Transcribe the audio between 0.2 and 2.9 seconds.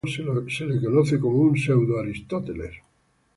a esto, al autor se lo conoce como un Pseudo-Aristóteles.